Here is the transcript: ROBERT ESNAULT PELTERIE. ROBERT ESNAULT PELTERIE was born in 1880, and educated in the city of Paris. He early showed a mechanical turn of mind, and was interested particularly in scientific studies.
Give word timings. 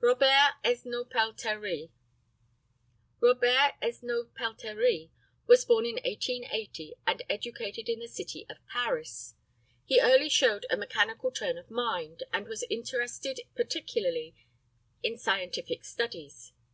ROBERT 0.00 0.54
ESNAULT 0.64 1.10
PELTERIE. 1.10 1.90
ROBERT 3.20 3.74
ESNAULT 3.82 4.34
PELTERIE 4.34 5.10
was 5.46 5.66
born 5.66 5.84
in 5.84 5.96
1880, 5.96 6.94
and 7.06 7.20
educated 7.28 7.90
in 7.90 7.98
the 7.98 8.08
city 8.08 8.46
of 8.48 8.56
Paris. 8.66 9.34
He 9.84 10.00
early 10.00 10.30
showed 10.30 10.64
a 10.70 10.78
mechanical 10.78 11.30
turn 11.30 11.58
of 11.58 11.70
mind, 11.70 12.22
and 12.32 12.48
was 12.48 12.64
interested 12.70 13.40
particularly 13.54 14.34
in 15.02 15.18
scientific 15.18 15.84
studies. 15.84 16.54